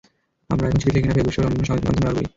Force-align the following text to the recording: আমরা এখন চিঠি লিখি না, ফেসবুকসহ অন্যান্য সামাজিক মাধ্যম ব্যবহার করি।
আমরা 0.53 0.65
এখন 0.67 0.79
চিঠি 0.81 0.91
লিখি 0.95 1.07
না, 1.07 1.13
ফেসবুকসহ 1.17 1.41
অন্যান্য 1.45 1.67
সামাজিক 1.67 1.85
মাধ্যম 1.87 2.01
ব্যবহার 2.05 2.17
করি। 2.17 2.27